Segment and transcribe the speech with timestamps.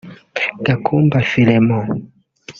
[0.65, 1.87] Gakumba Philemon